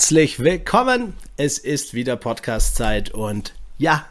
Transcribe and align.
Herzlich 0.00 0.40
willkommen. 0.40 1.12
Es 1.36 1.58
ist 1.58 1.92
wieder 1.92 2.16
Podcast-Zeit 2.16 3.10
und 3.10 3.52
ja, 3.76 4.06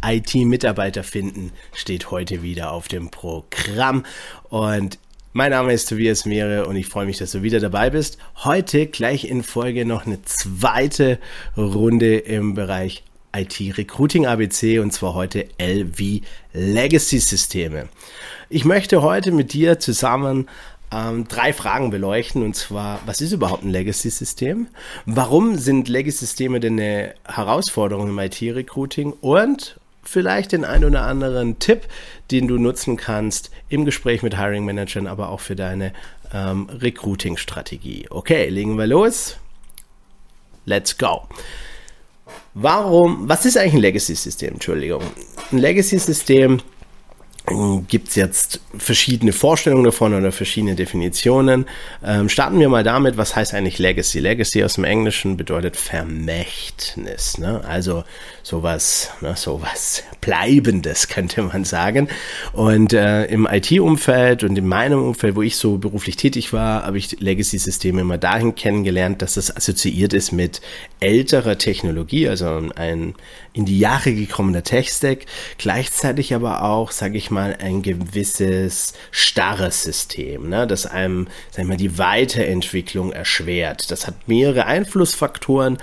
IT-Mitarbeiter 0.00 1.02
finden 1.02 1.50
steht 1.74 2.12
heute 2.12 2.42
wieder 2.42 2.70
auf 2.70 2.86
dem 2.86 3.10
Programm. 3.10 4.06
Und 4.50 5.00
mein 5.32 5.50
Name 5.50 5.72
ist 5.72 5.88
Tobias 5.88 6.26
Meere 6.26 6.66
und 6.66 6.76
ich 6.76 6.86
freue 6.86 7.06
mich, 7.06 7.18
dass 7.18 7.32
du 7.32 7.42
wieder 7.42 7.58
dabei 7.58 7.90
bist. 7.90 8.18
Heute 8.44 8.86
gleich 8.86 9.24
in 9.24 9.42
Folge 9.42 9.84
noch 9.84 10.06
eine 10.06 10.22
zweite 10.22 11.18
Runde 11.56 12.18
im 12.18 12.54
Bereich 12.54 13.02
IT 13.34 13.76
Recruiting 13.76 14.26
ABC 14.26 14.78
und 14.78 14.92
zwar 14.92 15.14
heute 15.14 15.48
LV 15.60 16.20
Legacy 16.52 17.18
Systeme. 17.18 17.88
Ich 18.48 18.64
möchte 18.64 19.02
heute 19.02 19.32
mit 19.32 19.54
dir 19.54 19.80
zusammen 19.80 20.48
ähm, 20.92 21.26
drei 21.28 21.52
Fragen 21.52 21.90
beleuchten. 21.90 22.42
Und 22.42 22.54
zwar, 22.54 23.00
was 23.06 23.20
ist 23.20 23.32
überhaupt 23.32 23.64
ein 23.64 23.70
Legacy-System? 23.70 24.68
Warum 25.06 25.56
sind 25.56 25.88
Legacy-Systeme 25.88 26.60
denn 26.60 26.78
eine 26.78 27.14
Herausforderung 27.26 28.08
im 28.08 28.18
IT-Recruiting? 28.18 29.14
Und 29.20 29.78
vielleicht 30.02 30.52
den 30.52 30.64
ein 30.64 30.84
oder 30.84 31.02
anderen 31.02 31.58
Tipp, 31.58 31.82
den 32.30 32.48
du 32.48 32.58
nutzen 32.58 32.96
kannst 32.96 33.50
im 33.68 33.84
Gespräch 33.84 34.22
mit 34.22 34.36
Hiring 34.36 34.64
Managern, 34.64 35.06
aber 35.06 35.28
auch 35.28 35.40
für 35.40 35.56
deine 35.56 35.92
ähm, 36.32 36.68
Recruiting-Strategie. 36.68 38.06
Okay, 38.10 38.48
legen 38.48 38.76
wir 38.76 38.86
los. 38.86 39.36
Let's 40.64 40.96
go. 40.96 41.22
Warum, 42.54 43.28
was 43.28 43.46
ist 43.46 43.56
eigentlich 43.56 43.74
ein 43.74 43.80
Legacy-System? 43.80 44.54
Entschuldigung. 44.54 45.02
Ein 45.50 45.58
Legacy-System 45.58 46.60
gibt 47.88 48.08
es 48.08 48.14
jetzt 48.14 48.60
verschiedene 48.76 49.32
Vorstellungen 49.32 49.84
davon 49.84 50.14
oder 50.14 50.32
verschiedene 50.32 50.74
Definitionen. 50.74 51.66
Ähm, 52.04 52.28
starten 52.28 52.58
wir 52.58 52.68
mal 52.68 52.84
damit, 52.84 53.16
was 53.16 53.36
heißt 53.36 53.54
eigentlich 53.54 53.78
Legacy? 53.78 54.18
Legacy 54.18 54.64
aus 54.64 54.74
dem 54.74 54.84
Englischen 54.84 55.36
bedeutet 55.36 55.76
Vermächtnis, 55.76 57.38
ne? 57.38 57.62
also 57.64 58.04
sowas, 58.42 59.10
ne, 59.20 59.34
sowas 59.36 60.02
Bleibendes 60.20 61.08
könnte 61.08 61.42
man 61.42 61.64
sagen. 61.64 62.08
Und 62.52 62.92
äh, 62.92 63.24
im 63.26 63.46
IT-Umfeld 63.50 64.44
und 64.44 64.56
in 64.56 64.66
meinem 64.66 65.02
Umfeld, 65.02 65.36
wo 65.36 65.42
ich 65.42 65.56
so 65.56 65.78
beruflich 65.78 66.16
tätig 66.16 66.52
war, 66.52 66.84
habe 66.84 66.98
ich 66.98 67.20
Legacy-Systeme 67.20 68.00
immer 68.00 68.18
dahin 68.18 68.54
kennengelernt, 68.54 69.22
dass 69.22 69.34
das 69.34 69.54
assoziiert 69.54 70.12
ist 70.12 70.32
mit 70.32 70.60
älterer 71.00 71.58
Technologie, 71.58 72.28
also 72.28 72.62
ein 72.76 73.14
in 73.54 73.66
die 73.66 73.78
Jahre 73.78 74.14
gekommener 74.14 74.62
Tech-Stack, 74.62 75.26
gleichzeitig 75.58 76.34
aber 76.34 76.62
auch, 76.62 76.90
sage 76.90 77.18
ich 77.18 77.30
mal, 77.30 77.41
ein 77.42 77.82
gewisses 77.82 78.94
starres 79.10 79.82
System, 79.82 80.48
ne, 80.48 80.66
das 80.66 80.86
einem, 80.86 81.28
sag 81.50 81.62
ich 81.62 81.68
mal, 81.68 81.76
die 81.76 81.98
Weiterentwicklung 81.98 83.12
erschwert. 83.12 83.90
Das 83.90 84.06
hat 84.06 84.28
mehrere 84.28 84.66
Einflussfaktoren. 84.66 85.78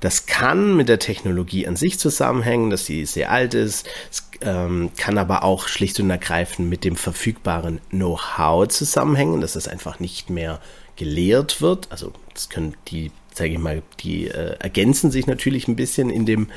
Das 0.00 0.26
kann 0.26 0.76
mit 0.76 0.88
der 0.88 0.98
Technologie 0.98 1.66
an 1.66 1.76
sich 1.76 1.98
zusammenhängen, 1.98 2.70
dass 2.70 2.86
sie 2.86 3.04
sehr 3.04 3.30
alt 3.30 3.54
ist. 3.54 3.86
Es 4.10 4.28
ähm, 4.40 4.90
kann 4.96 5.18
aber 5.18 5.44
auch 5.44 5.68
schlicht 5.68 6.00
und 6.00 6.10
ergreifend 6.10 6.68
mit 6.68 6.84
dem 6.84 6.96
verfügbaren 6.96 7.80
Know-how 7.90 8.66
zusammenhängen, 8.68 9.40
dass 9.40 9.54
es 9.54 9.68
einfach 9.68 10.00
nicht 10.00 10.30
mehr 10.30 10.60
gelehrt 10.96 11.60
wird. 11.60 11.86
Also 11.90 12.12
das 12.34 12.48
können 12.48 12.74
die 12.88 13.12
sage 13.34 13.52
ich 13.52 13.58
mal, 13.58 13.82
die 14.00 14.28
äh, 14.28 14.56
ergänzen 14.58 15.10
sich 15.10 15.26
natürlich 15.26 15.68
ein 15.68 15.76
bisschen 15.76 16.10
in 16.10 16.26
dem 16.26 16.48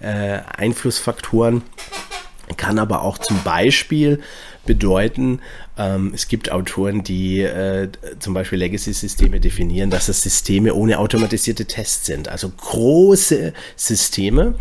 äh, 0.00 0.40
Einflussfaktoren. 0.56 1.62
Kann 2.56 2.78
aber 2.78 3.02
auch 3.02 3.18
zum 3.18 3.42
Beispiel 3.42 4.20
bedeuten, 4.66 5.40
ähm, 5.76 6.12
es 6.14 6.28
gibt 6.28 6.52
Autoren, 6.52 7.02
die 7.02 7.40
äh, 7.40 7.88
zum 8.20 8.32
Beispiel 8.32 8.58
Legacy-Systeme 8.60 9.40
definieren, 9.40 9.90
dass 9.90 10.08
es 10.08 10.22
Systeme 10.22 10.72
ohne 10.74 10.98
automatisierte 10.98 11.64
Tests 11.64 12.06
sind. 12.06 12.28
Also 12.28 12.48
große 12.48 13.52
Systeme, 13.74 14.54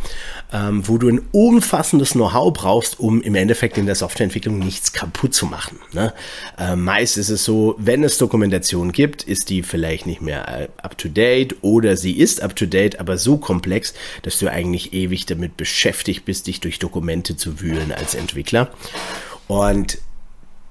ähm, 0.52 0.88
wo 0.88 0.97
du 0.97 1.09
ein 1.09 1.22
umfassendes 1.31 2.11
Know-how 2.11 2.52
brauchst, 2.52 3.00
um 3.00 3.22
im 3.22 3.36
Endeffekt 3.36 3.78
in 3.78 3.86
der 3.86 3.95
Softwareentwicklung 3.95 4.58
nichts 4.58 4.92
kaputt 4.92 5.36
zu 5.36 5.45
machen. 5.45 5.80
Ne? 5.92 6.14
Äh, 6.58 6.76
meist 6.76 7.17
ist 7.17 7.30
es 7.30 7.45
so, 7.45 7.76
wenn 7.77 8.04
es 8.04 8.17
Dokumentation 8.17 8.92
gibt, 8.92 9.21
ist 9.23 9.49
die 9.49 9.61
vielleicht 9.61 10.08
nicht 10.08 10.21
mehr 10.21 10.48
äh, 10.48 10.67
up-to-date 10.82 11.58
oder 11.61 11.95
sie 11.95 12.14
ist 12.14 12.42
up-to-date, 12.42 12.99
aber 12.99 13.17
so 13.17 13.38
komplex, 13.38 13.93
dass 14.23 14.39
du 14.39 14.49
eigentlich 14.49 14.93
ewig 14.93 15.27
damit 15.27 15.58
beschäftigt 15.58 16.26
bist, 16.26 16.48
dich 16.48 16.59
durch 16.59 16.80
Dokumente 16.80 17.38
zu 17.38 17.61
wühlen 17.61 17.92
als 17.92 18.15
Entwickler. 18.15 18.71
Und 19.48 19.99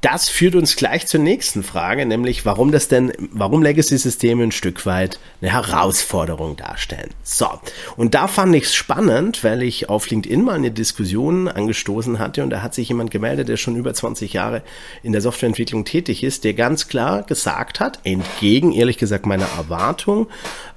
das 0.03 0.29
führt 0.29 0.57
uns 0.57 0.75
gleich 0.75 1.07
zur 1.07 1.21
nächsten 1.21 1.63
Frage, 1.63 2.05
nämlich 2.05 2.45
warum 2.45 2.73
das 2.73 2.89
denn, 2.89 3.13
warum 3.31 3.63
Legacy-Systeme 3.63 4.43
ein 4.43 4.53
Stück 4.53 4.85
weit 4.85 5.21
eine 5.41 5.53
Herausforderung 5.53 6.57
darstellen. 6.57 7.11
So, 7.23 7.49
und 7.97 8.15
da 8.15 8.27
fand 8.27 8.55
ich 8.57 8.65
es 8.65 8.75
spannend, 8.75 9.45
weil 9.45 9.63
ich 9.63 9.89
auf 9.89 10.11
LinkedIn 10.11 10.43
mal 10.43 10.57
eine 10.57 10.73
Diskussion 10.73 11.47
angestoßen 11.47 12.19
hatte 12.19 12.43
und 12.43 12.51
da 12.51 12.63
hat 12.63 12.75
sich 12.75 12.89
jemand 12.89 13.13
gemeldet, 13.13 13.49
der 13.49 13.57
schon 13.57 13.77
über 13.77 13.95
20 13.95 14.33
Jahre 14.33 14.63
in 15.05 15.13
der 15.13 15.21
Softwareentwicklung 15.21 15.85
tätig 15.85 16.25
ist, 16.25 16.43
der 16.43 16.55
ganz 16.55 16.89
klar 16.89 17.23
gesagt 17.23 17.79
hat, 17.79 18.01
entgegen 18.03 18.73
ehrlich 18.73 18.99
gesagt 18.99 19.25
meiner 19.25 19.49
Erwartung, 19.57 20.27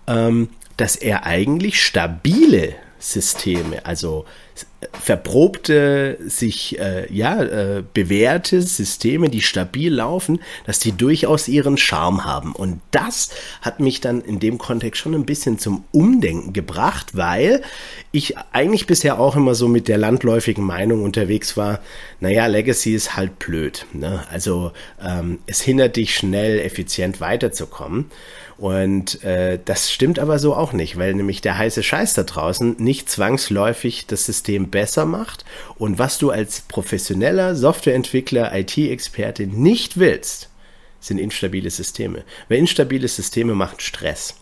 ähm, 0.06 0.50
dass 0.78 0.96
er 0.96 1.26
eigentlich 1.26 1.84
stabile 1.84 2.76
Systeme, 3.00 3.86
also 3.86 4.26
verprobte, 4.94 6.18
sich 6.26 6.80
äh, 6.80 7.12
ja 7.14 7.44
äh, 7.44 7.84
bewährte 7.94 8.62
Systeme, 8.62 9.30
die 9.30 9.42
stabil 9.42 9.94
laufen, 9.94 10.40
dass 10.66 10.80
die 10.80 10.92
durchaus 10.92 11.48
ihren 11.48 11.78
Charme 11.78 12.24
haben. 12.24 12.54
Und 12.54 12.82
das 12.92 13.30
hat 13.62 13.80
mich 13.80 14.02
dann 14.02 14.22
in 14.22 14.40
dem 14.40 14.58
Kontext 14.58 15.02
schon 15.02 15.16
ein 15.16 15.26
bisschen 15.26 15.60
zum 15.60 15.84
Umdenken 15.92 16.54
gebracht, 16.54 17.16
weil 17.16 17.64
ich 18.12 18.36
eigentlich 18.52 18.88
bisher 18.88 19.20
auch 19.20 19.36
immer 19.36 19.56
so 19.56 19.68
mit 19.68 19.88
der 19.88 19.98
landläufigen 19.98 20.64
Meinung 20.64 21.04
unterwegs 21.04 21.58
war, 21.58 21.80
naja, 22.20 22.46
Legacy 22.48 22.94
ist 22.94 23.16
halt 23.16 23.40
blöd. 23.40 23.86
Ne? 23.94 24.24
Also 24.30 24.72
ähm, 25.04 25.40
es 25.48 25.62
hindert 25.62 25.96
dich 25.96 26.16
schnell, 26.16 26.60
effizient 26.60 27.20
weiterzukommen. 27.20 28.12
Und 28.58 29.24
äh, 29.24 29.60
das 29.64 29.92
stimmt 29.92 30.18
aber 30.18 30.40
so 30.40 30.56
auch 30.56 30.72
nicht, 30.72 30.98
weil 30.98 31.14
nämlich 31.14 31.42
der 31.42 31.58
heiße 31.58 31.84
Scheiß 31.84 32.14
da 32.14 32.24
draußen 32.24 32.78
nicht 32.78 33.10
zwangsläufig 33.10 34.08
das 34.08 34.26
System 34.26 34.70
besser 34.70 35.06
macht. 35.06 35.44
Und 35.78 36.00
was 36.00 36.18
du 36.18 36.30
als 36.30 36.62
professioneller 36.62 37.56
Softwareentwickler, 37.56 38.58
IT-Experte 38.58 39.48
nicht 39.48 39.98
willst, 39.98 40.50
sind 41.02 41.18
instabile 41.18 41.70
Systeme. 41.70 42.24
Weil 42.48 42.60
instabile 42.60 43.08
Systeme 43.08 43.56
machen 43.56 43.80
Stress. 43.80 44.36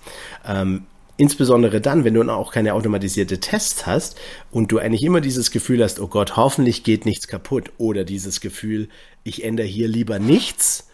Ähm, 0.47 0.85
Insbesondere 1.15 1.79
dann, 1.79 2.05
wenn 2.05 2.15
du 2.15 2.23
auch 2.23 2.51
keine 2.51 2.73
automatisierte 2.73 3.39
Tests 3.39 3.85
hast 3.85 4.19
und 4.49 4.71
du 4.71 4.79
eigentlich 4.79 5.03
immer 5.03 5.21
dieses 5.21 5.51
Gefühl 5.51 5.83
hast, 5.83 5.99
oh 5.99 6.07
Gott, 6.07 6.37
hoffentlich 6.37 6.83
geht 6.83 7.05
nichts 7.05 7.27
kaputt. 7.27 7.71
Oder 7.77 8.03
dieses 8.03 8.41
Gefühl, 8.41 8.89
ich 9.23 9.43
ändere 9.43 9.67
hier 9.67 9.87
lieber 9.87 10.17
nichts, 10.17 10.87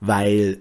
weil 0.00 0.60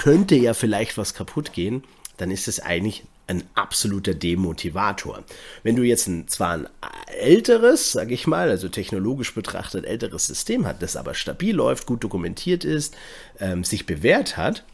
könnte 0.00 0.34
ja 0.34 0.54
vielleicht 0.54 0.96
was 0.96 1.12
kaputt 1.12 1.52
gehen, 1.52 1.84
dann 2.16 2.30
ist 2.30 2.48
es 2.48 2.58
eigentlich 2.58 3.04
ein 3.26 3.44
absoluter 3.54 4.14
Demotivator. 4.14 5.24
Wenn 5.62 5.76
du 5.76 5.82
jetzt 5.82 6.08
ein, 6.08 6.26
zwar 6.26 6.54
ein 6.54 6.68
älteres, 7.06 7.92
sag 7.92 8.10
ich 8.10 8.26
mal, 8.26 8.48
also 8.48 8.70
technologisch 8.70 9.34
betrachtet 9.34 9.84
älteres 9.84 10.26
System 10.26 10.66
hat, 10.66 10.80
das 10.80 10.96
aber 10.96 11.12
stabil 11.12 11.54
läuft, 11.54 11.84
gut 11.84 12.02
dokumentiert 12.02 12.64
ist, 12.64 12.96
ähm, 13.40 13.62
sich 13.62 13.84
bewährt 13.84 14.38
hat, 14.38 14.64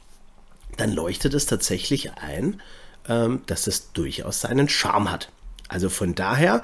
dann 0.77 0.93
leuchtet 0.93 1.35
es 1.35 1.47
tatsächlich 1.47 2.13
ein, 2.13 2.63
ähm, 3.09 3.43
dass 3.47 3.67
es 3.67 3.93
durchaus 3.93 4.41
seinen 4.41 4.69
Charme 4.69 5.11
hat. 5.11 5.33
Also 5.67 5.89
von 5.89 6.15
daher 6.15 6.63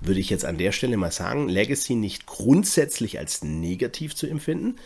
würde 0.00 0.18
ich 0.18 0.30
jetzt 0.30 0.44
an 0.44 0.58
der 0.58 0.72
Stelle 0.72 0.96
mal 0.96 1.12
sagen, 1.12 1.48
Legacy 1.48 1.94
nicht 1.94 2.26
grundsätzlich 2.26 3.20
als 3.20 3.44
negativ 3.44 4.16
zu 4.16 4.26
empfinden, 4.26 4.80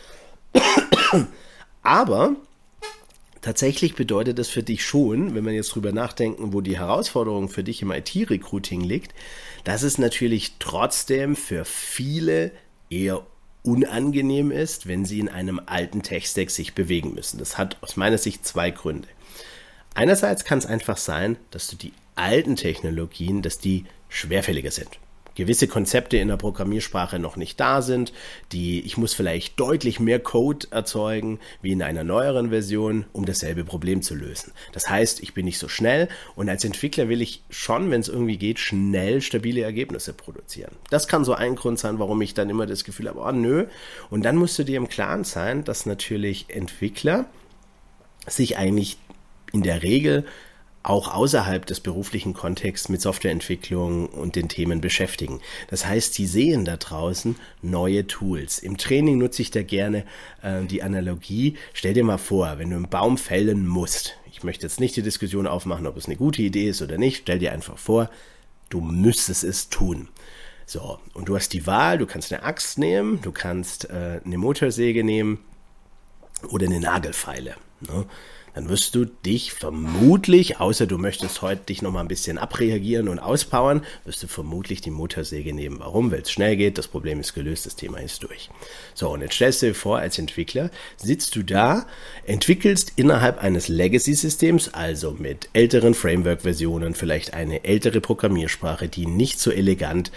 aber 1.81 2.35
Tatsächlich 3.45 3.93
bedeutet 3.93 4.39
das 4.39 4.49
für 4.49 4.63
dich 4.63 4.83
schon, 4.83 5.35
wenn 5.35 5.43
man 5.43 5.53
jetzt 5.53 5.75
drüber 5.75 5.91
nachdenken, 5.91 6.51
wo 6.51 6.61
die 6.61 6.79
Herausforderung 6.79 7.47
für 7.47 7.63
dich 7.63 7.83
im 7.83 7.91
IT-Recruiting 7.91 8.81
liegt, 8.81 9.13
dass 9.63 9.83
es 9.83 9.99
natürlich 9.99 10.53
trotzdem 10.57 11.35
für 11.35 11.63
viele 11.63 12.49
eher 12.89 13.23
unangenehm 13.61 14.49
ist, 14.49 14.87
wenn 14.87 15.05
sie 15.05 15.19
in 15.19 15.29
einem 15.29 15.61
alten 15.63 16.01
Tech-Stack 16.01 16.49
sich 16.49 16.73
bewegen 16.73 17.13
müssen. 17.13 17.37
Das 17.37 17.55
hat 17.55 17.77
aus 17.83 17.97
meiner 17.97 18.17
Sicht 18.17 18.47
zwei 18.47 18.71
Gründe. 18.71 19.07
Einerseits 19.93 20.43
kann 20.43 20.57
es 20.57 20.65
einfach 20.65 20.97
sein, 20.97 21.37
dass 21.51 21.67
du 21.67 21.75
die 21.75 21.93
alten 22.15 22.55
Technologien, 22.55 23.43
dass 23.43 23.59
die 23.59 23.85
schwerfälliger 24.09 24.71
sind 24.71 24.97
gewisse 25.35 25.67
Konzepte 25.67 26.17
in 26.17 26.29
der 26.29 26.37
Programmiersprache 26.37 27.19
noch 27.19 27.35
nicht 27.35 27.59
da 27.59 27.81
sind, 27.81 28.13
die 28.51 28.81
ich 28.85 28.97
muss 28.97 29.13
vielleicht 29.13 29.59
deutlich 29.59 29.99
mehr 29.99 30.19
Code 30.19 30.67
erzeugen 30.71 31.39
wie 31.61 31.71
in 31.71 31.83
einer 31.83 32.03
neueren 32.03 32.49
Version, 32.49 33.05
um 33.13 33.25
dasselbe 33.25 33.63
Problem 33.63 34.01
zu 34.01 34.15
lösen. 34.15 34.53
Das 34.71 34.89
heißt, 34.89 35.21
ich 35.21 35.33
bin 35.33 35.45
nicht 35.45 35.59
so 35.59 35.67
schnell 35.67 36.07
und 36.35 36.49
als 36.49 36.63
Entwickler 36.63 37.09
will 37.09 37.21
ich 37.21 37.43
schon, 37.49 37.91
wenn 37.91 38.01
es 38.01 38.07
irgendwie 38.07 38.37
geht, 38.37 38.59
schnell 38.59 39.21
stabile 39.21 39.61
Ergebnisse 39.61 40.13
produzieren. 40.13 40.71
Das 40.89 41.07
kann 41.07 41.25
so 41.25 41.33
ein 41.33 41.55
Grund 41.55 41.79
sein, 41.79 41.99
warum 41.99 42.21
ich 42.21 42.33
dann 42.33 42.49
immer 42.49 42.65
das 42.65 42.83
Gefühl 42.83 43.09
habe, 43.09 43.19
oh 43.19 43.31
nö. 43.31 43.65
Und 44.09 44.23
dann 44.23 44.37
musst 44.37 44.57
du 44.57 44.63
dir 44.63 44.77
im 44.77 44.87
Klaren 44.87 45.23
sein, 45.23 45.63
dass 45.63 45.85
natürlich 45.85 46.45
Entwickler 46.49 47.25
sich 48.27 48.57
eigentlich 48.57 48.97
in 49.51 49.63
der 49.63 49.83
Regel 49.83 50.25
auch 50.85 51.13
außerhalb 51.13 51.65
des 51.65 51.79
beruflichen 51.79 52.33
Kontexts 52.33 52.89
mit 52.89 53.01
Softwareentwicklung 53.01 54.07
und 54.07 54.35
den 54.35 54.49
Themen 54.49 54.81
beschäftigen. 54.81 55.41
Das 55.69 55.85
heißt, 55.85 56.17
die 56.17 56.27
sehen 56.27 56.63
da 56.63 56.77
draußen 56.77 57.35
neue 57.61 58.05
Tools. 58.05 58.59
Im 58.59 58.77
Training 58.77 59.17
nutze 59.17 59.41
ich 59.41 59.49
da 59.49 59.63
gerne 59.63 60.05
äh, 60.43 60.63
die 60.65 60.83
Analogie. 60.83 61.57
Stell 61.73 61.93
dir 61.93 62.03
mal 62.03 62.19
vor, 62.19 62.59
wenn 62.59 62.69
du 62.69 62.75
einen 62.75 62.89
Baum 62.89 63.17
fällen 63.17 63.67
musst. 63.67 64.17
Ich 64.31 64.43
möchte 64.43 64.65
jetzt 64.65 64.79
nicht 64.79 64.95
die 64.95 65.01
Diskussion 65.01 65.47
aufmachen, 65.47 65.87
ob 65.87 65.97
es 65.97 66.05
eine 66.05 66.17
gute 66.17 66.43
Idee 66.43 66.69
ist 66.69 66.81
oder 66.81 66.97
nicht. 66.97 67.21
Stell 67.23 67.39
dir 67.39 67.51
einfach 67.51 67.79
vor, 67.79 68.09
du 68.69 68.79
müsstest 68.81 69.43
es 69.43 69.69
tun. 69.69 70.09
So, 70.67 70.99
und 71.13 71.29
du 71.29 71.35
hast 71.35 71.53
die 71.53 71.65
Wahl, 71.67 71.97
du 71.97 72.05
kannst 72.05 72.31
eine 72.31 72.43
Axt 72.43 72.77
nehmen, 72.77 73.21
du 73.21 73.31
kannst 73.31 73.89
äh, 73.89 74.19
eine 74.23 74.37
Motorsäge 74.37 75.03
nehmen 75.03 75.39
oder 76.49 76.65
eine 76.65 76.79
Nagelfeile. 76.79 77.55
Ne? 77.81 78.05
Dann 78.55 78.69
wirst 78.69 78.95
du 78.95 79.03
dich 79.05 79.51
vermutlich, 79.51 80.61
außer 80.61 80.87
du 80.87 80.97
möchtest 80.97 81.41
heute 81.41 81.65
dich 81.65 81.81
nochmal 81.81 82.05
ein 82.05 82.07
bisschen 82.07 82.37
abreagieren 82.37 83.09
und 83.09 83.19
auspowern, 83.19 83.83
wirst 84.05 84.23
du 84.23 84.27
vermutlich 84.27 84.79
die 84.79 84.91
Motorsäge 84.91 85.53
nehmen. 85.53 85.79
Warum? 85.79 86.09
Weil 86.09 86.21
es 86.21 86.31
schnell 86.31 86.55
geht, 86.55 86.77
das 86.77 86.87
Problem 86.87 87.19
ist 87.19 87.33
gelöst, 87.33 87.65
das 87.65 87.75
Thema 87.75 87.99
ist 87.99 88.23
durch. 88.23 88.49
So, 88.93 89.09
und 89.09 89.21
jetzt 89.21 89.35
stellst 89.35 89.61
du 89.61 89.67
dir 89.67 89.75
vor, 89.75 89.99
als 89.99 90.17
Entwickler 90.17 90.71
sitzt 90.95 91.35
du 91.35 91.43
da, 91.43 91.85
entwickelst 92.25 92.93
innerhalb 92.95 93.43
eines 93.43 93.67
Legacy-Systems, 93.67 94.73
also 94.73 95.11
mit 95.19 95.49
älteren 95.51 95.93
Framework-Versionen, 95.93 96.95
vielleicht 96.95 97.33
eine 97.33 97.65
ältere 97.65 97.99
Programmiersprache, 97.99 98.87
die 98.87 99.05
nicht 99.05 99.39
so 99.39 99.51
elegant 99.51 100.11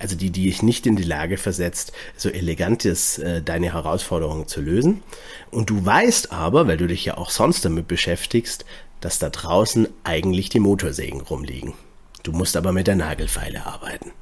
also 0.00 0.16
die, 0.16 0.30
die 0.30 0.44
dich 0.44 0.62
nicht 0.62 0.86
in 0.86 0.96
die 0.96 1.02
Lage 1.02 1.36
versetzt, 1.36 1.92
so 2.16 2.28
elegantes 2.28 3.18
äh, 3.18 3.42
deine 3.42 3.72
Herausforderungen 3.72 4.48
zu 4.48 4.60
lösen. 4.60 5.02
Und 5.50 5.70
du 5.70 5.84
weißt 5.84 6.32
aber, 6.32 6.66
weil 6.66 6.76
du 6.76 6.86
dich 6.86 7.04
ja 7.04 7.16
auch 7.18 7.30
sonst 7.30 7.64
damit 7.64 7.88
beschäftigst, 7.88 8.64
dass 9.00 9.18
da 9.18 9.30
draußen 9.30 9.88
eigentlich 10.04 10.48
die 10.48 10.60
Motorsägen 10.60 11.20
rumliegen. 11.20 11.74
Du 12.22 12.32
musst 12.32 12.56
aber 12.56 12.72
mit 12.72 12.86
der 12.86 12.96
Nagelfeile 12.96 13.66
arbeiten. 13.66 14.12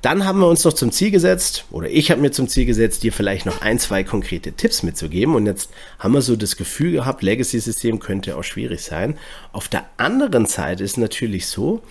Dann 0.00 0.24
haben 0.24 0.40
wir 0.40 0.48
uns 0.48 0.64
noch 0.64 0.72
zum 0.72 0.90
Ziel 0.90 1.12
gesetzt, 1.12 1.66
oder 1.70 1.88
ich 1.88 2.10
habe 2.10 2.20
mir 2.20 2.32
zum 2.32 2.48
Ziel 2.48 2.66
gesetzt, 2.66 3.04
dir 3.04 3.12
vielleicht 3.12 3.46
noch 3.46 3.62
ein, 3.62 3.78
zwei 3.78 4.02
konkrete 4.02 4.50
Tipps 4.50 4.82
mitzugeben. 4.82 5.36
Und 5.36 5.46
jetzt 5.46 5.70
haben 6.00 6.12
wir 6.12 6.22
so 6.22 6.34
das 6.34 6.56
Gefühl 6.56 6.90
gehabt, 6.90 7.22
Legacy-System 7.22 8.00
könnte 8.00 8.36
auch 8.36 8.42
schwierig 8.42 8.82
sein. 8.82 9.16
Auf 9.52 9.68
der 9.68 9.84
anderen 9.96 10.46
Seite 10.46 10.82
ist 10.82 10.98
natürlich 10.98 11.46
so, 11.46 11.82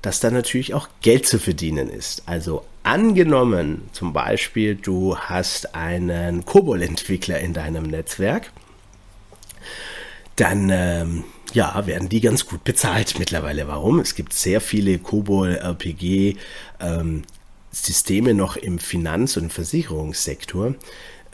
dass 0.00 0.20
da 0.20 0.30
natürlich 0.30 0.72
auch 0.72 0.88
Geld 1.02 1.26
zu 1.26 1.38
verdienen 1.38 1.90
ist. 1.90 2.22
Also 2.24 2.64
angenommen, 2.88 3.82
zum 3.92 4.14
Beispiel, 4.14 4.74
du 4.74 5.16
hast 5.18 5.74
einen 5.74 6.46
COBOL-Entwickler 6.46 7.38
in 7.38 7.52
deinem 7.52 7.84
Netzwerk, 7.84 8.50
dann 10.36 10.70
ähm, 10.72 11.24
ja, 11.52 11.86
werden 11.86 12.08
die 12.08 12.22
ganz 12.22 12.46
gut 12.46 12.64
bezahlt 12.64 13.18
mittlerweile. 13.18 13.68
Warum? 13.68 14.00
Es 14.00 14.14
gibt 14.14 14.32
sehr 14.32 14.62
viele 14.62 14.98
COBOL-RPG 14.98 16.36
ähm, 16.80 17.24
Systeme 17.70 18.32
noch 18.32 18.56
im 18.56 18.78
Finanz- 18.78 19.36
und 19.36 19.52
Versicherungssektor, 19.52 20.74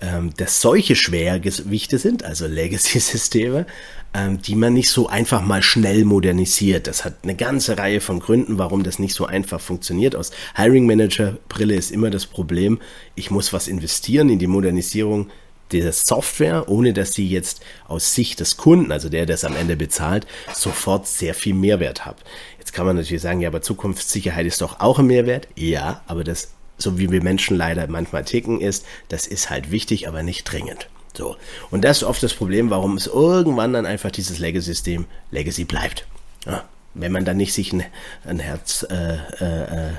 ähm, 0.00 0.34
dass 0.36 0.60
solche 0.60 0.96
Schwergewichte 0.96 1.98
sind, 1.98 2.24
also 2.24 2.48
Legacy-Systeme, 2.48 3.66
ähm, 4.14 4.40
die 4.40 4.54
man 4.54 4.72
nicht 4.72 4.90
so 4.90 5.08
einfach 5.08 5.42
mal 5.42 5.62
schnell 5.62 6.04
modernisiert. 6.04 6.86
Das 6.86 7.04
hat 7.04 7.16
eine 7.24 7.34
ganze 7.34 7.76
Reihe 7.76 8.00
von 8.00 8.20
Gründen, 8.20 8.58
warum 8.58 8.82
das 8.82 8.98
nicht 8.98 9.14
so 9.14 9.26
einfach 9.26 9.60
funktioniert. 9.60 10.16
Aus 10.16 10.30
Hiring 10.56 10.86
Manager 10.86 11.36
Brille 11.48 11.74
ist 11.74 11.90
immer 11.90 12.10
das 12.10 12.26
Problem, 12.26 12.80
ich 13.14 13.30
muss 13.30 13.52
was 13.52 13.68
investieren 13.68 14.28
in 14.30 14.38
die 14.38 14.46
Modernisierung 14.46 15.30
der 15.72 15.92
Software, 15.92 16.68
ohne 16.68 16.92
dass 16.92 17.14
sie 17.14 17.26
jetzt 17.26 17.62
aus 17.88 18.14
Sicht 18.14 18.38
des 18.38 18.56
Kunden, 18.56 18.92
also 18.92 19.08
der, 19.08 19.26
der 19.26 19.34
es 19.34 19.44
am 19.44 19.56
Ende 19.56 19.76
bezahlt, 19.76 20.26
sofort 20.52 21.08
sehr 21.08 21.34
viel 21.34 21.54
Mehrwert 21.54 22.06
hat. 22.06 22.22
Jetzt 22.58 22.72
kann 22.72 22.86
man 22.86 22.96
natürlich 22.96 23.22
sagen, 23.22 23.40
ja, 23.40 23.48
aber 23.48 23.62
Zukunftssicherheit 23.62 24.46
ist 24.46 24.60
doch 24.60 24.80
auch 24.80 24.98
ein 24.98 25.06
Mehrwert. 25.06 25.48
Ja, 25.56 26.02
aber 26.06 26.22
das 26.22 26.48
so 26.78 26.98
wie 26.98 27.10
wir 27.10 27.22
Menschen 27.22 27.56
leider 27.56 27.86
manchmal 27.86 28.24
ticken, 28.24 28.60
ist, 28.60 28.84
das 29.08 29.26
ist 29.26 29.50
halt 29.50 29.70
wichtig, 29.70 30.08
aber 30.08 30.22
nicht 30.22 30.44
dringend. 30.44 30.88
So. 31.16 31.36
Und 31.70 31.84
das 31.84 31.98
ist 31.98 32.02
oft 32.04 32.22
das 32.22 32.34
Problem, 32.34 32.70
warum 32.70 32.96
es 32.96 33.06
irgendwann 33.06 33.72
dann 33.72 33.86
einfach 33.86 34.10
dieses 34.10 34.38
Legacy-System 34.38 35.06
Legacy 35.30 35.64
bleibt. 35.64 36.06
Ja, 36.46 36.64
wenn 36.94 37.12
man 37.12 37.24
dann 37.24 37.36
nicht 37.36 37.52
sich 37.52 37.72
ein, 37.72 37.84
ein 38.24 38.38
Herz, 38.38 38.86
äh, 38.88 39.14
äh, 39.40 39.88
äh, 39.88 39.92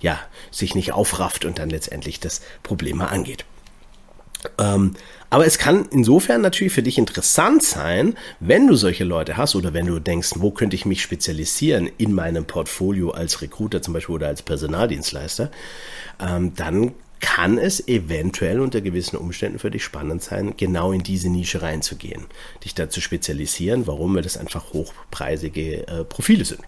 ja, 0.00 0.18
sich 0.50 0.74
nicht 0.74 0.92
aufrafft 0.92 1.44
und 1.44 1.58
dann 1.58 1.70
letztendlich 1.70 2.20
das 2.20 2.42
Problem 2.62 2.98
mal 2.98 3.06
angeht. 3.06 3.44
Ähm, 4.58 4.94
aber 5.30 5.46
es 5.46 5.58
kann 5.58 5.86
insofern 5.90 6.40
natürlich 6.40 6.72
für 6.72 6.82
dich 6.82 6.96
interessant 6.96 7.62
sein, 7.62 8.16
wenn 8.40 8.66
du 8.66 8.76
solche 8.76 9.04
Leute 9.04 9.36
hast 9.36 9.56
oder 9.56 9.74
wenn 9.74 9.86
du 9.86 9.98
denkst, 9.98 10.34
wo 10.36 10.50
könnte 10.52 10.76
ich 10.76 10.86
mich 10.86 11.02
spezialisieren 11.02 11.90
in 11.98 12.14
meinem 12.14 12.44
Portfolio 12.44 13.10
als 13.10 13.42
Recruiter 13.42 13.82
zum 13.82 13.94
Beispiel 13.94 14.14
oder 14.14 14.28
als 14.28 14.42
Personaldienstleister, 14.42 15.50
ähm, 16.20 16.54
dann 16.54 16.94
kann 17.20 17.58
es 17.58 17.86
eventuell 17.88 18.60
unter 18.60 18.80
gewissen 18.80 19.16
Umständen 19.16 19.58
für 19.58 19.70
dich 19.70 19.84
spannend 19.84 20.22
sein, 20.22 20.54
genau 20.56 20.92
in 20.92 21.02
diese 21.02 21.28
Nische 21.28 21.62
reinzugehen, 21.62 22.26
dich 22.64 22.74
da 22.74 22.90
zu 22.90 23.00
spezialisieren. 23.00 23.86
Warum? 23.86 24.14
Weil 24.14 24.22
das 24.22 24.36
einfach 24.36 24.72
hochpreisige 24.72 25.86
äh, 25.86 26.04
Profile 26.04 26.44
sind. 26.44 26.60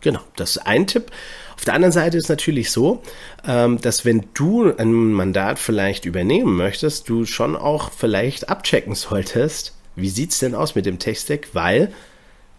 Genau, 0.00 0.20
das 0.36 0.56
ist 0.56 0.66
ein 0.66 0.86
Tipp. 0.86 1.10
Auf 1.56 1.64
der 1.64 1.74
anderen 1.74 1.92
Seite 1.92 2.18
ist 2.18 2.28
natürlich 2.28 2.70
so, 2.70 3.02
ähm, 3.46 3.80
dass 3.80 4.04
wenn 4.04 4.26
du 4.34 4.74
ein 4.76 4.92
Mandat 4.92 5.58
vielleicht 5.58 6.04
übernehmen 6.04 6.56
möchtest, 6.56 7.08
du 7.08 7.24
schon 7.24 7.56
auch 7.56 7.90
vielleicht 7.90 8.50
abchecken 8.50 8.94
solltest, 8.94 9.72
wie 9.96 10.10
sieht 10.10 10.32
es 10.32 10.40
denn 10.40 10.54
aus 10.54 10.74
mit 10.74 10.84
dem 10.84 10.98
Tech-Stack, 10.98 11.48
weil 11.54 11.92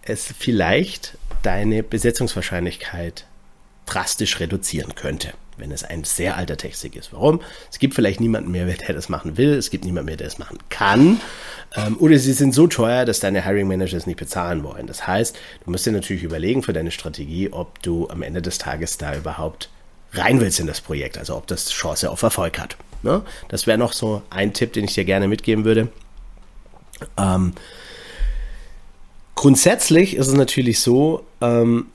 es 0.01 0.33
vielleicht 0.37 1.17
deine 1.43 1.83
Besetzungswahrscheinlichkeit 1.83 3.27
drastisch 3.85 4.39
reduzieren 4.39 4.95
könnte, 4.95 5.33
wenn 5.57 5.71
es 5.71 5.83
ein 5.83 6.03
sehr 6.03 6.37
alter 6.37 6.57
Textweg 6.57 6.95
ist. 6.95 7.13
Warum? 7.13 7.41
Es 7.71 7.79
gibt 7.79 7.93
vielleicht 7.93 8.19
niemanden 8.19 8.51
mehr, 8.51 8.65
der 8.65 8.95
das 8.95 9.09
machen 9.09 9.37
will, 9.37 9.53
es 9.53 9.69
gibt 9.69 9.85
niemanden 9.85 10.07
mehr, 10.07 10.17
der 10.17 10.27
das 10.27 10.37
machen 10.37 10.57
kann. 10.69 11.21
Ähm, 11.75 11.97
oder 11.99 12.17
sie 12.17 12.33
sind 12.33 12.53
so 12.53 12.67
teuer, 12.67 13.05
dass 13.05 13.19
deine 13.19 13.45
Hiring 13.45 13.67
Manager 13.67 13.97
es 13.97 14.07
nicht 14.07 14.19
bezahlen 14.19 14.63
wollen. 14.63 14.87
Das 14.87 15.07
heißt, 15.07 15.35
du 15.65 15.71
musst 15.71 15.85
dir 15.85 15.91
natürlich 15.91 16.23
überlegen 16.23 16.63
für 16.63 16.73
deine 16.73 16.91
Strategie, 16.91 17.51
ob 17.51 17.81
du 17.81 18.09
am 18.09 18.21
Ende 18.21 18.41
des 18.41 18.57
Tages 18.57 18.97
da 18.97 19.15
überhaupt 19.15 19.69
rein 20.13 20.39
willst 20.39 20.59
in 20.59 20.67
das 20.67 20.81
Projekt, 20.81 21.17
also 21.17 21.35
ob 21.35 21.47
das 21.47 21.69
Chance 21.69 22.09
auf 22.09 22.21
Erfolg 22.21 22.59
hat. 22.59 22.77
Ne? 23.03 23.21
Das 23.49 23.67
wäre 23.67 23.77
noch 23.77 23.93
so 23.93 24.21
ein 24.29 24.53
Tipp, 24.53 24.73
den 24.73 24.85
ich 24.85 24.93
dir 24.93 25.05
gerne 25.05 25.27
mitgeben 25.27 25.65
würde. 25.65 25.89
Ähm, 27.17 27.53
grundsätzlich 29.35 30.15
ist 30.15 30.27
es 30.27 30.33
natürlich 30.33 30.79
so, 30.79 31.25
ähm, 31.41 31.87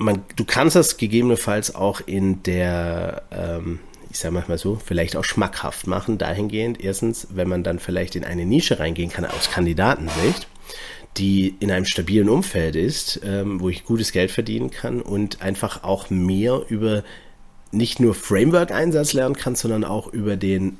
man, 0.00 0.22
du 0.36 0.44
kannst 0.44 0.76
das 0.76 0.96
gegebenenfalls 0.96 1.74
auch 1.74 2.00
in 2.00 2.42
der, 2.42 3.22
ähm, 3.30 3.80
ich 4.10 4.18
sage 4.18 4.34
mal 4.34 4.58
so, 4.58 4.76
vielleicht 4.76 5.14
auch 5.14 5.24
schmackhaft 5.24 5.86
machen, 5.86 6.18
dahingehend. 6.18 6.82
Erstens, 6.82 7.28
wenn 7.30 7.48
man 7.48 7.62
dann 7.62 7.78
vielleicht 7.78 8.16
in 8.16 8.24
eine 8.24 8.44
Nische 8.44 8.78
reingehen 8.78 9.10
kann 9.10 9.24
aus 9.26 9.50
Kandidatensicht, 9.50 10.48
die 11.16 11.54
in 11.60 11.70
einem 11.70 11.84
stabilen 11.84 12.28
Umfeld 12.28 12.76
ist, 12.76 13.20
ähm, 13.24 13.60
wo 13.60 13.68
ich 13.68 13.84
gutes 13.84 14.12
Geld 14.12 14.30
verdienen 14.30 14.70
kann 14.70 15.02
und 15.02 15.42
einfach 15.42 15.84
auch 15.84 16.08
mehr 16.08 16.62
über 16.68 17.04
nicht 17.72 18.00
nur 18.00 18.14
Framework-Einsatz 18.14 19.12
lernen 19.12 19.36
kann, 19.36 19.54
sondern 19.54 19.84
auch 19.84 20.12
über 20.12 20.36
den 20.36 20.78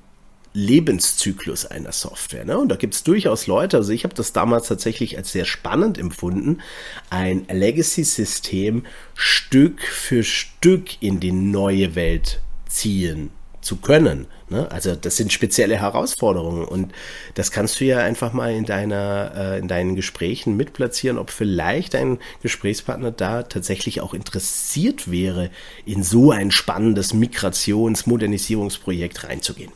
Lebenszyklus 0.52 1.66
einer 1.66 1.92
Software. 1.92 2.44
Ne? 2.44 2.58
Und 2.58 2.68
da 2.68 2.76
gibt 2.76 2.94
es 2.94 3.04
durchaus 3.04 3.46
Leute, 3.46 3.76
also 3.76 3.92
ich 3.92 4.04
habe 4.04 4.14
das 4.14 4.32
damals 4.32 4.68
tatsächlich 4.68 5.16
als 5.16 5.32
sehr 5.32 5.44
spannend 5.44 5.96
empfunden, 5.96 6.60
ein 7.08 7.46
Legacy-System 7.48 8.84
Stück 9.14 9.82
für 9.82 10.24
Stück 10.24 11.02
in 11.02 11.20
die 11.20 11.32
neue 11.32 11.94
Welt 11.94 12.40
ziehen 12.66 13.30
zu 13.60 13.76
können. 13.76 14.26
Ne? 14.48 14.70
Also 14.70 14.96
das 14.96 15.16
sind 15.16 15.32
spezielle 15.32 15.76
Herausforderungen 15.80 16.64
und 16.64 16.92
das 17.34 17.50
kannst 17.50 17.78
du 17.78 17.84
ja 17.84 17.98
einfach 17.98 18.32
mal 18.32 18.52
in 18.52 18.64
deiner 18.64 19.32
äh, 19.36 19.58
in 19.58 19.68
deinen 19.68 19.96
Gesprächen 19.96 20.56
mitplatzieren, 20.56 21.18
ob 21.18 21.30
vielleicht 21.30 21.94
dein 21.94 22.18
Gesprächspartner 22.42 23.12
da 23.12 23.42
tatsächlich 23.42 24.00
auch 24.00 24.14
interessiert 24.14 25.10
wäre, 25.10 25.50
in 25.84 26.02
so 26.02 26.30
ein 26.32 26.50
spannendes 26.50 27.14
Migrations-, 27.14 28.08
Modernisierungsprojekt 28.08 29.24
reinzugehen. 29.24 29.72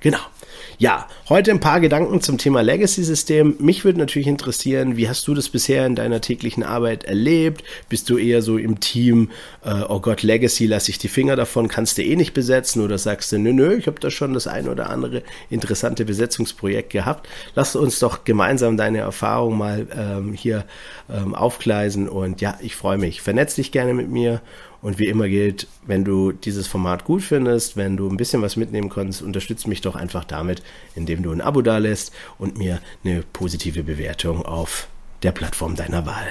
Genau. 0.00 0.18
Ja, 0.78 1.08
heute 1.28 1.50
ein 1.50 1.60
paar 1.60 1.78
Gedanken 1.78 2.22
zum 2.22 2.38
Thema 2.38 2.62
Legacy-System. 2.62 3.56
Mich 3.58 3.84
würde 3.84 3.98
natürlich 3.98 4.28
interessieren, 4.28 4.96
wie 4.96 5.10
hast 5.10 5.28
du 5.28 5.34
das 5.34 5.50
bisher 5.50 5.84
in 5.84 5.94
deiner 5.94 6.22
täglichen 6.22 6.62
Arbeit 6.62 7.04
erlebt? 7.04 7.64
Bist 7.90 8.08
du 8.08 8.16
eher 8.16 8.40
so 8.40 8.56
im 8.56 8.80
Team, 8.80 9.30
äh, 9.62 9.82
oh 9.86 10.00
Gott, 10.00 10.22
Legacy, 10.22 10.64
lasse 10.64 10.90
ich 10.90 10.96
die 10.96 11.08
Finger 11.08 11.36
davon, 11.36 11.68
kannst 11.68 11.98
du 11.98 12.02
eh 12.02 12.16
nicht 12.16 12.32
besetzen? 12.32 12.82
Oder 12.82 12.96
sagst 12.96 13.30
du, 13.30 13.38
nö, 13.38 13.52
nö, 13.52 13.76
ich 13.76 13.88
habe 13.88 14.00
da 14.00 14.10
schon 14.10 14.32
das 14.32 14.46
ein 14.46 14.68
oder 14.70 14.88
andere 14.88 15.22
interessante 15.50 16.06
Besetzungsprojekt 16.06 16.88
gehabt. 16.88 17.28
Lass 17.54 17.76
uns 17.76 17.98
doch 17.98 18.24
gemeinsam 18.24 18.78
deine 18.78 19.00
Erfahrung 19.00 19.58
mal 19.58 19.86
ähm, 19.94 20.32
hier 20.32 20.64
ähm, 21.10 21.34
aufgleisen. 21.34 22.08
Und 22.08 22.40
ja, 22.40 22.58
ich 22.62 22.74
freue 22.74 22.96
mich. 22.96 23.20
Vernetz 23.20 23.54
dich 23.54 23.70
gerne 23.70 23.92
mit 23.92 24.08
mir 24.08 24.40
und 24.82 24.98
wie 24.98 25.06
immer 25.06 25.28
gilt, 25.28 25.66
wenn 25.86 26.04
du 26.04 26.32
dieses 26.32 26.66
Format 26.66 27.04
gut 27.04 27.22
findest, 27.22 27.76
wenn 27.76 27.96
du 27.96 28.08
ein 28.08 28.16
bisschen 28.16 28.42
was 28.42 28.56
mitnehmen 28.56 28.88
kannst, 28.88 29.22
unterstütze 29.22 29.68
mich 29.68 29.80
doch 29.80 29.96
einfach 29.96 30.24
damit, 30.24 30.62
indem 30.94 31.22
du 31.22 31.30
ein 31.30 31.40
Abo 31.40 31.62
dalässt 31.62 32.12
und 32.38 32.56
mir 32.56 32.80
eine 33.04 33.22
positive 33.32 33.82
Bewertung 33.82 34.44
auf 34.44 34.88
der 35.22 35.32
Plattform 35.32 35.76
deiner 35.76 36.06
Wahl 36.06 36.28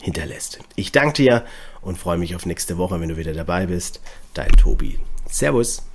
hinterlässt. 0.00 0.58
Ich 0.76 0.92
danke 0.92 1.22
dir 1.22 1.44
und 1.80 1.98
freue 1.98 2.18
mich 2.18 2.36
auf 2.36 2.46
nächste 2.46 2.78
Woche, 2.78 3.00
wenn 3.00 3.08
du 3.08 3.16
wieder 3.16 3.32
dabei 3.32 3.66
bist. 3.66 4.00
Dein 4.34 4.52
Tobi. 4.52 4.98
Servus. 5.28 5.87